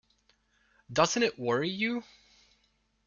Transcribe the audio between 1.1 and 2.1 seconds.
it worry you?